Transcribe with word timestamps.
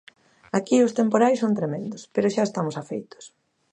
Aquí 0.57 0.77
os 0.87 0.95
temporais 0.99 1.41
son 1.43 1.53
tremendos, 1.59 2.01
pero 2.13 2.31
xa 2.33 2.43
estamos 2.45 2.75
afeitos. 2.81 3.25